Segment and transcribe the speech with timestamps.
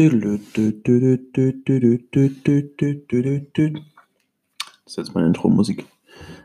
[0.00, 0.08] Das
[4.86, 5.84] ist jetzt meine Intro-Musik.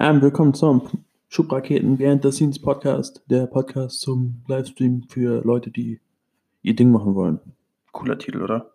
[0.00, 0.82] Ähm, willkommen zum
[1.28, 6.00] Schubraketen Behind the Scenes Podcast, der Podcast zum Livestream für Leute, die
[6.62, 7.38] ihr Ding machen wollen.
[7.92, 8.72] Cooler Titel, oder?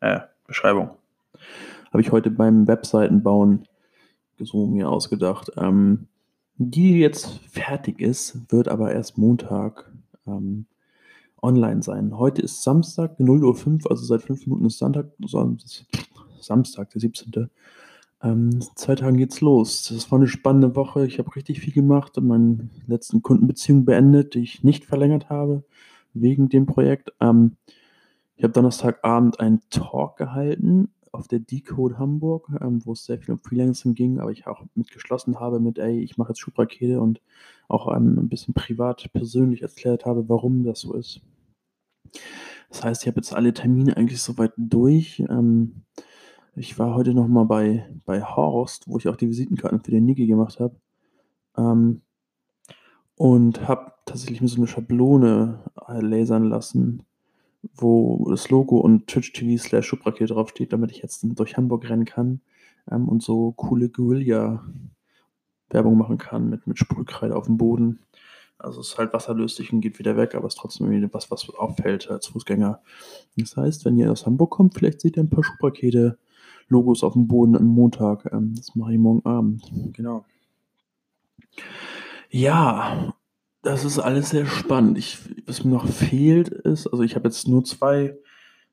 [0.00, 0.92] Äh, Beschreibung.
[1.92, 3.68] Habe ich heute beim Webseitenbauen
[4.38, 5.52] so mir ausgedacht.
[5.58, 6.06] Ähm,
[6.56, 9.92] die jetzt fertig ist, wird aber erst Montag
[10.26, 10.64] ähm,
[11.42, 12.18] online sein.
[12.18, 15.06] Heute ist Samstag, 0.05 Uhr, also seit fünf Minuten ist Sonntag,
[16.40, 17.50] Samstag, der 17.
[18.22, 19.92] Ähm, zwei Tagen geht's los.
[19.94, 21.06] Das war eine spannende Woche.
[21.06, 25.64] Ich habe richtig viel gemacht und meine letzten Kundenbeziehungen beendet, die ich nicht verlängert habe,
[26.14, 27.12] wegen dem Projekt.
[27.20, 27.56] Ähm,
[28.36, 33.34] ich habe Donnerstagabend einen Talk gehalten auf der Decode Hamburg, ähm, wo es sehr viel
[33.34, 37.20] um Freelancing ging, aber ich auch mitgeschlossen habe mit, ey, ich mache jetzt Schubrakete und
[37.68, 41.20] auch ähm, ein bisschen privat, persönlich erklärt habe, warum das so ist.
[42.68, 45.20] Das heißt, ich habe jetzt alle Termine eigentlich soweit durch.
[45.28, 45.82] Ähm,
[46.54, 50.04] ich war heute noch mal bei, bei Horst, wo ich auch die Visitenkarten für den
[50.04, 50.76] Niki gemacht habe.
[51.56, 52.02] Ähm,
[53.16, 57.02] und habe tatsächlich mir so eine Schablone äh, lasern lassen,
[57.74, 62.04] wo das Logo und Twitch TV slash Schubrakete draufsteht, damit ich jetzt durch Hamburg rennen
[62.04, 62.40] kann
[62.90, 68.00] ähm, und so coole Guerilla-Werbung machen kann mit, mit Sprühkreide auf dem Boden.
[68.58, 71.30] Also es ist halt wasserlöslich und geht wieder weg, aber es ist trotzdem irgendwie was,
[71.30, 72.80] was auffällt als Fußgänger.
[73.36, 76.18] Das heißt, wenn ihr aus Hamburg kommt, vielleicht seht ihr ein paar Schubrakete
[76.68, 78.30] Logos auf dem Boden am Montag.
[78.32, 79.62] Ähm, das mache ich morgen Abend.
[79.92, 80.24] Genau.
[82.30, 83.14] Ja,
[83.66, 84.96] das ist alles sehr spannend.
[84.96, 88.16] Ich, was mir noch fehlt ist, also ich habe jetzt nur zwei,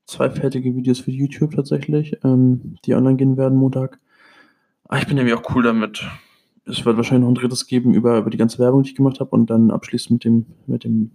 [0.05, 3.99] zwei fertige Videos für YouTube tatsächlich, ähm, die online gehen werden Montag.
[4.83, 6.05] Aber ah, ich bin nämlich auch cool damit,
[6.65, 9.19] es wird wahrscheinlich noch ein drittes geben über, über die ganze Werbung, die ich gemacht
[9.19, 11.09] habe und dann abschließend mit dem, mit dem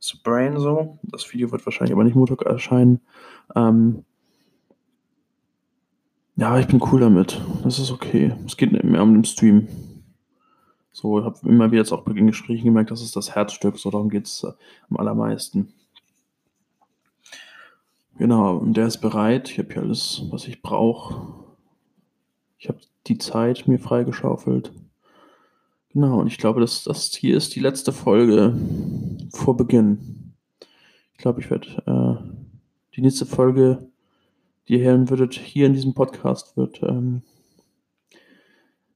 [0.00, 0.98] Sprain so.
[1.02, 3.00] Das Video wird wahrscheinlich aber nicht Montag erscheinen.
[3.54, 4.04] Ähm,
[6.36, 7.42] ja, ich bin cool damit.
[7.62, 8.32] Das ist okay.
[8.46, 9.68] Es geht mehr um den Stream.
[11.00, 13.78] So, ich habe immer wieder jetzt auch den Gesprächen gemerkt, das ist das Herzstück.
[13.78, 14.50] So, darum geht es äh,
[14.90, 15.72] am allermeisten.
[18.16, 19.48] Genau, und der ist bereit.
[19.48, 21.34] Ich habe hier alles, was ich brauche.
[22.58, 24.72] Ich habe die Zeit mir freigeschaufelt.
[25.92, 28.58] Genau, und ich glaube, dass das hier ist die letzte Folge
[29.30, 30.34] vor Beginn.
[31.12, 33.86] Ich glaube, ich werde äh, die nächste Folge,
[34.66, 37.22] die ihr hören würdet, hier in diesem Podcast, wird ähm,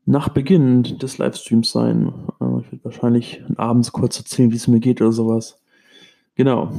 [0.04, 2.12] nach Beginn des Livestreams sein.
[2.40, 5.60] Äh, ich werde wahrscheinlich abends kurz erzählen, wie es mir geht oder sowas.
[6.34, 6.72] Genau.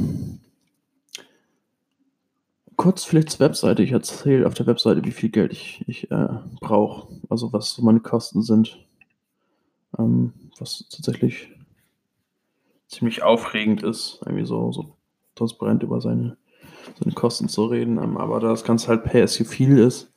[2.76, 3.84] Kurz vielleicht zur Webseite.
[3.84, 6.28] Ich erzähle auf der Webseite, wie viel Geld ich, ich äh,
[6.60, 8.78] brauche, also was meine Kosten sind
[9.98, 11.50] ähm, was tatsächlich
[12.88, 14.96] ziemlich aufregend ist, irgendwie so, so
[15.36, 16.38] transparent über seine,
[17.00, 17.98] seine Kosten zu reden.
[17.98, 20.13] Ähm, aber da das Ganze halt pay as you feel ist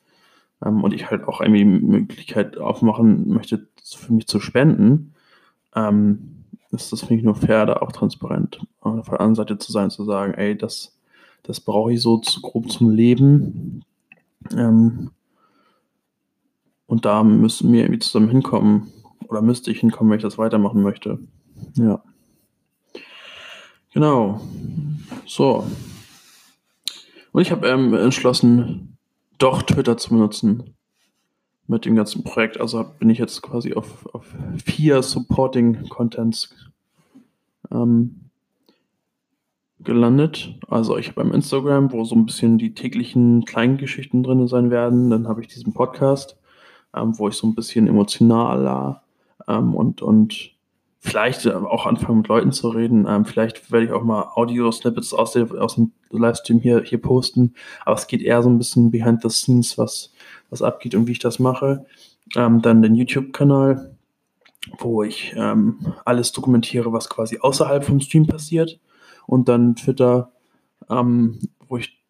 [0.63, 5.13] ähm, und ich halt auch irgendwie Möglichkeit aufmachen möchte, für mich zu spenden,
[5.75, 9.71] ähm, ist das, finde ich, nur fair, da auch transparent auf der anderen Seite zu
[9.71, 10.97] sein, zu sagen, ey, das,
[11.43, 13.83] das brauche ich so zu, grob zum Leben.
[14.55, 15.11] Ähm,
[16.87, 18.91] und da müssen wir irgendwie zusammen hinkommen,
[19.27, 21.19] oder müsste ich hinkommen, wenn ich das weitermachen möchte.
[21.75, 22.01] Ja.
[23.93, 24.41] Genau.
[25.25, 25.65] So.
[27.31, 28.96] Und ich habe ähm, entschlossen,
[29.37, 30.75] doch Twitter zu benutzen
[31.67, 32.59] mit dem ganzen Projekt.
[32.59, 34.25] Also bin ich jetzt quasi auf, auf
[34.63, 36.55] vier Supporting Contents
[37.71, 38.29] ähm,
[39.79, 40.55] gelandet.
[40.67, 44.71] Also ich habe beim Instagram, wo so ein bisschen die täglichen kleinen Geschichten drin sein
[44.71, 45.09] werden.
[45.09, 46.37] Dann habe ich diesen Podcast,
[46.95, 49.03] ähm, wo ich so ein bisschen emotionaler
[49.47, 50.56] ähm, und, und
[50.99, 53.05] vielleicht auch anfangen mit Leuten zu reden.
[53.07, 57.53] Ähm, vielleicht werde ich auch mal Audio-Snippets aus, aus dem Livestream hier, hier posten.
[57.85, 60.11] Aber es geht eher so ein bisschen behind the scenes, was,
[60.49, 61.85] was abgeht und wie ich das mache.
[62.35, 63.95] Ähm, dann den YouTube-Kanal,
[64.79, 68.79] wo ich ähm, alles dokumentiere, was quasi außerhalb vom Stream passiert.
[69.27, 70.31] Und dann Twitter,
[70.89, 72.03] ähm, wo ich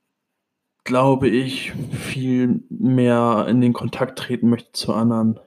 [0.83, 5.39] glaube ich viel mehr in den Kontakt treten möchte zu anderen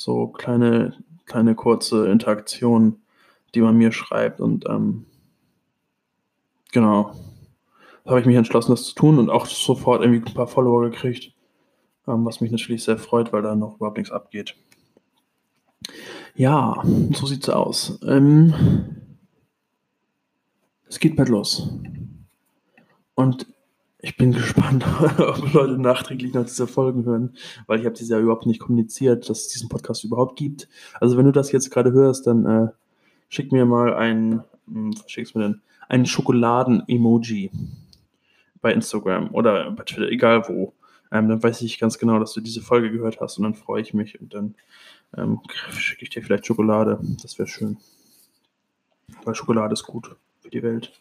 [0.00, 0.94] so kleine,
[1.30, 3.02] kleine kurze Interaktionen,
[3.54, 4.40] die man mir schreibt.
[4.40, 5.06] Und ähm,
[6.72, 7.12] genau,
[8.04, 10.90] da habe ich mich entschlossen, das zu tun und auch sofort irgendwie ein paar Follower
[10.90, 11.32] gekriegt,
[12.08, 14.56] ähm, was mich natürlich sehr freut, weil da noch überhaupt nichts abgeht.
[16.34, 16.82] Ja,
[17.12, 18.00] so sieht's aus.
[18.06, 18.52] Ähm,
[20.88, 21.68] es geht bald los.
[23.14, 23.46] Und
[24.02, 24.84] ich bin gespannt,
[25.18, 27.34] ob Leute nachträglich noch diese Folgen hören,
[27.66, 30.68] weil ich habe diese ja überhaupt nicht kommuniziert, dass es diesen Podcast überhaupt gibt.
[31.00, 32.68] Also wenn du das jetzt gerade hörst, dann äh,
[33.28, 35.60] schick mir mal ein, hm, was schickst mir denn?
[35.88, 37.50] Ein Schokoladen-Emoji.
[38.62, 40.74] bei Instagram oder bei Twitter, egal wo.
[41.12, 43.82] Ähm, dann weiß ich ganz genau, dass du diese Folge gehört hast und dann freue
[43.82, 44.54] ich mich und dann
[45.16, 45.40] ähm,
[45.72, 47.00] schicke ich dir vielleicht Schokolade.
[47.22, 47.78] Das wäre schön.
[49.24, 50.92] Weil Schokolade ist gut für die Welt.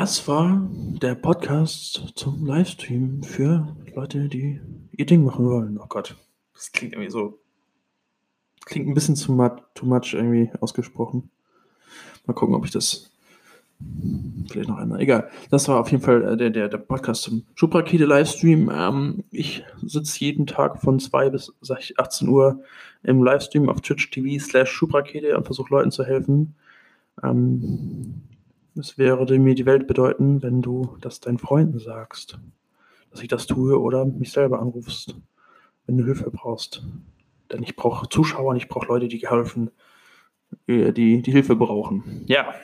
[0.00, 0.64] Das war
[1.02, 4.60] der Podcast zum Livestream für Leute, die
[4.92, 5.76] ihr Ding machen wollen.
[5.76, 6.14] Oh Gott,
[6.54, 7.40] das klingt irgendwie so.
[8.64, 11.32] Klingt ein bisschen zu much, too much irgendwie ausgesprochen.
[12.26, 13.10] Mal gucken, ob ich das
[14.48, 15.00] vielleicht noch einmal.
[15.00, 15.30] Egal.
[15.50, 18.70] Das war auf jeden Fall äh, der, der, der Podcast zum Schubrakete Livestream.
[18.72, 21.52] Ähm, ich sitze jeden Tag von 2 bis
[21.96, 22.62] 18 Uhr
[23.02, 26.54] im Livestream auf Twitch TV slash Schubrakete und versuche Leuten zu helfen.
[27.20, 28.22] Ähm,
[28.78, 32.38] es würde mir die Welt bedeuten, wenn du das deinen Freunden sagst,
[33.10, 35.16] dass ich das tue oder mich selber anrufst,
[35.86, 36.84] wenn du Hilfe brauchst.
[37.50, 39.70] Denn ich brauche Zuschauer und ich brauche Leute, die geholfen,
[40.66, 42.24] äh, die, die Hilfe brauchen.
[42.26, 42.54] Ja.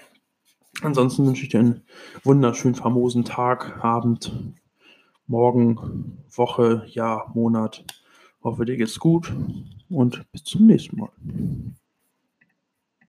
[0.83, 1.83] Ansonsten wünsche ich dir einen
[2.23, 4.33] wunderschönen, famosen Tag, Abend,
[5.27, 7.85] Morgen, Woche, Jahr, Monat.
[8.43, 9.33] Hoffe, dir geht's gut
[9.89, 11.11] und bis zum nächsten Mal.